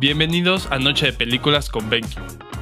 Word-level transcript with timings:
Bienvenidos 0.00 0.66
a 0.70 0.78
Noche 0.78 1.04
de 1.04 1.12
Películas 1.12 1.68
con 1.68 1.90
Benki. 1.90 2.16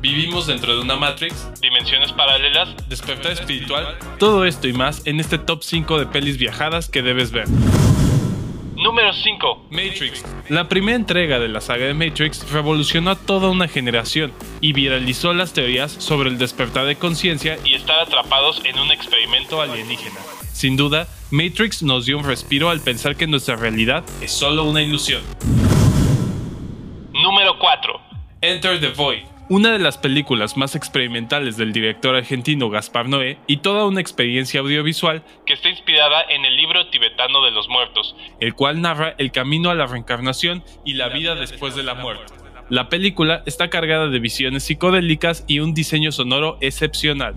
Vivimos 0.00 0.48
dentro 0.48 0.74
de 0.74 0.82
una 0.82 0.96
Matrix, 0.96 1.48
dimensiones 1.60 2.10
paralelas, 2.10 2.70
despertar 2.88 3.30
espiritual, 3.30 3.96
todo 4.18 4.44
esto 4.44 4.66
y 4.66 4.72
más 4.72 5.06
en 5.06 5.20
este 5.20 5.38
top 5.38 5.62
5 5.62 6.00
de 6.00 6.06
pelis 6.06 6.38
viajadas 6.38 6.88
que 6.88 7.02
debes 7.02 7.30
ver. 7.30 7.46
Número 8.74 9.12
5. 9.12 9.68
Matrix. 9.70 10.24
La 10.48 10.68
primera 10.68 10.96
entrega 10.96 11.38
de 11.38 11.46
la 11.46 11.60
saga 11.60 11.86
de 11.86 11.94
Matrix 11.94 12.50
revolucionó 12.50 13.12
a 13.12 13.14
toda 13.14 13.48
una 13.48 13.68
generación 13.68 14.32
y 14.60 14.72
viralizó 14.72 15.32
las 15.32 15.52
teorías 15.52 15.92
sobre 15.92 16.30
el 16.30 16.36
despertar 16.38 16.84
de 16.86 16.96
conciencia 16.96 17.60
y 17.64 17.74
estar 17.74 18.00
atrapados 18.00 18.60
en 18.64 18.76
un 18.76 18.90
experimento 18.90 19.60
alienígena. 19.60 20.18
Sin 20.52 20.76
duda, 20.76 21.06
Matrix 21.30 21.84
nos 21.84 22.06
dio 22.06 22.18
un 22.18 22.24
respiro 22.24 22.70
al 22.70 22.80
pensar 22.80 23.14
que 23.14 23.28
nuestra 23.28 23.54
realidad 23.54 24.02
es 24.20 24.32
solo 24.32 24.64
una 24.64 24.82
ilusión. 24.82 25.22
Número 27.60 27.78
4. 27.80 28.00
Enter 28.40 28.80
the 28.80 28.88
Void. 28.88 29.24
Una 29.50 29.72
de 29.72 29.78
las 29.78 29.98
películas 29.98 30.56
más 30.56 30.74
experimentales 30.74 31.56
del 31.56 31.72
director 31.72 32.14
argentino 32.14 32.70
Gaspar 32.70 33.08
Noé 33.08 33.38
y 33.46 33.58
toda 33.58 33.84
una 33.84 34.00
experiencia 34.00 34.60
audiovisual 34.60 35.22
que 35.44 35.54
está 35.54 35.68
inspirada 35.68 36.22
en 36.30 36.44
el 36.44 36.56
libro 36.56 36.88
tibetano 36.88 37.44
de 37.44 37.50
los 37.50 37.68
muertos, 37.68 38.16
el 38.40 38.54
cual 38.54 38.80
narra 38.80 39.14
el 39.18 39.30
camino 39.32 39.70
a 39.70 39.74
la 39.74 39.86
reencarnación 39.86 40.64
y 40.84 40.94
la 40.94 41.08
vida 41.08 41.34
después 41.34 41.74
de 41.74 41.82
la 41.82 41.94
muerte. 41.94 42.32
La 42.70 42.88
película 42.88 43.42
está 43.44 43.68
cargada 43.68 44.08
de 44.08 44.20
visiones 44.20 44.62
psicodélicas 44.62 45.44
y 45.48 45.58
un 45.58 45.74
diseño 45.74 46.12
sonoro 46.12 46.56
excepcional. 46.60 47.34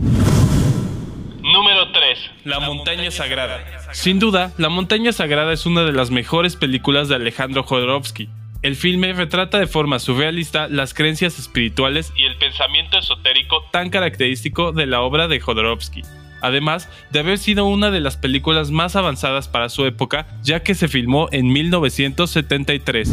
Número 1.42 1.92
3. 1.92 2.32
La 2.46 2.60
montaña 2.60 3.12
sagrada. 3.12 3.60
Sin 3.92 4.20
duda, 4.20 4.54
La 4.58 4.70
montaña 4.70 5.12
sagrada 5.12 5.52
es 5.52 5.66
una 5.66 5.84
de 5.84 5.92
las 5.92 6.12
mejores 6.12 6.56
películas 6.56 7.10
de 7.10 7.16
Alejandro 7.16 7.64
Jodorowsky. 7.64 8.30
El 8.64 8.78
filme 8.78 9.12
retrata 9.12 9.60
de 9.60 9.68
forma 9.68 10.00
surrealista 10.00 10.70
las 10.70 10.94
creencias 10.94 11.38
espirituales 11.38 12.14
y 12.16 12.24
el 12.24 12.38
pensamiento 12.38 12.98
esotérico 12.98 13.62
tan 13.72 13.90
característico 13.90 14.72
de 14.72 14.86
la 14.86 15.02
obra 15.02 15.28
de 15.28 15.42
Jodorowsky. 15.42 16.02
Además 16.42 16.90
de 17.12 17.20
haber 17.20 17.40
sido 17.40 17.66
una 17.66 17.92
de 17.92 18.00
las 18.00 18.16
películas 18.16 18.72
más 18.72 18.96
avanzadas 18.96 19.50
para 19.50 19.68
su 19.68 19.86
época, 19.86 20.28
ya 20.44 20.64
que 20.64 20.76
se 20.76 20.88
filmó 20.88 21.28
en 21.34 21.52
1973. 21.52 23.10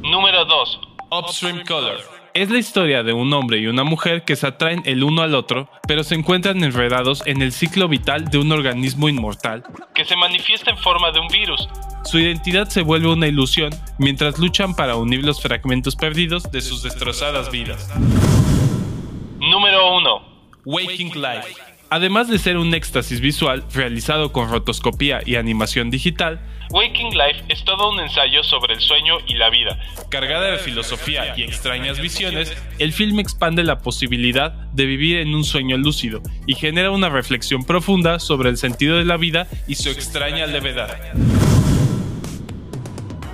Número 0.00 0.46
2. 0.46 0.80
Upstream 1.10 1.66
Color. 1.66 2.25
Es 2.36 2.50
la 2.50 2.58
historia 2.58 3.02
de 3.02 3.14
un 3.14 3.32
hombre 3.32 3.60
y 3.60 3.66
una 3.66 3.82
mujer 3.82 4.22
que 4.26 4.36
se 4.36 4.46
atraen 4.46 4.82
el 4.84 5.02
uno 5.02 5.22
al 5.22 5.34
otro, 5.34 5.70
pero 5.88 6.04
se 6.04 6.14
encuentran 6.14 6.62
enredados 6.62 7.22
en 7.24 7.40
el 7.40 7.50
ciclo 7.50 7.88
vital 7.88 8.26
de 8.26 8.36
un 8.36 8.52
organismo 8.52 9.08
inmortal 9.08 9.64
que 9.94 10.04
se 10.04 10.16
manifiesta 10.16 10.70
en 10.70 10.76
forma 10.76 11.12
de 11.12 11.20
un 11.20 11.28
virus. 11.28 11.66
Su 12.04 12.18
identidad 12.18 12.68
se 12.68 12.82
vuelve 12.82 13.08
una 13.08 13.26
ilusión 13.26 13.70
mientras 13.98 14.38
luchan 14.38 14.76
para 14.76 14.96
unir 14.96 15.24
los 15.24 15.40
fragmentos 15.40 15.96
perdidos 15.96 16.50
de 16.52 16.60
sus 16.60 16.82
destrozadas 16.82 17.50
vidas. 17.50 17.88
Número 19.38 19.96
1. 19.96 20.22
Waking 20.66 21.14
Life. 21.14 21.75
Además 21.88 22.28
de 22.28 22.38
ser 22.38 22.56
un 22.56 22.74
éxtasis 22.74 23.20
visual 23.20 23.64
realizado 23.72 24.32
con 24.32 24.50
rotoscopía 24.50 25.20
y 25.24 25.36
animación 25.36 25.90
digital, 25.90 26.40
Waking 26.70 27.10
Life 27.10 27.44
es 27.48 27.64
todo 27.64 27.90
un 27.90 28.00
ensayo 28.00 28.42
sobre 28.42 28.74
el 28.74 28.80
sueño 28.80 29.18
y 29.28 29.34
la 29.34 29.50
vida. 29.50 29.78
Cargada 30.10 30.50
de 30.50 30.58
filosofía 30.58 31.34
y 31.36 31.42
extrañas 31.42 32.00
visiones, 32.00 32.56
el 32.80 32.92
film 32.92 33.20
expande 33.20 33.62
la 33.62 33.78
posibilidad 33.78 34.50
de 34.72 34.86
vivir 34.86 35.18
en 35.18 35.34
un 35.34 35.44
sueño 35.44 35.76
lúcido 35.76 36.22
y 36.46 36.56
genera 36.56 36.90
una 36.90 37.08
reflexión 37.08 37.62
profunda 37.64 38.18
sobre 38.18 38.50
el 38.50 38.56
sentido 38.56 38.96
de 38.96 39.04
la 39.04 39.16
vida 39.16 39.46
y 39.68 39.76
su 39.76 39.88
extraña 39.90 40.46
levedad. 40.46 40.96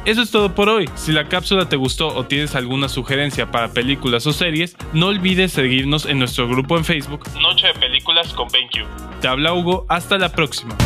Eso 0.04 0.20
es 0.22 0.32
todo 0.32 0.52
por 0.52 0.68
hoy. 0.68 0.90
Si 0.96 1.12
la 1.12 1.28
cápsula 1.28 1.68
te 1.68 1.76
gustó 1.76 2.08
o 2.08 2.24
tienes 2.24 2.56
alguna 2.56 2.88
sugerencia 2.88 3.52
para 3.52 3.72
películas 3.72 4.26
o 4.26 4.32
series, 4.32 4.76
no 4.92 5.06
olvides 5.06 5.52
seguirnos 5.52 6.06
en 6.06 6.18
nuestro 6.18 6.48
grupo 6.48 6.76
en 6.76 6.84
Facebook 6.84 7.22
Noche 7.40 7.68
de 7.68 7.74
Películas 7.74 8.32
con 8.32 8.48
BenQ. 8.48 9.20
Te 9.20 9.28
habla 9.28 9.52
Hugo, 9.52 9.86
hasta 9.88 10.18
la 10.18 10.32
próxima. 10.32 10.76